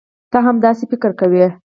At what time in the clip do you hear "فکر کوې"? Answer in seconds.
0.91-1.47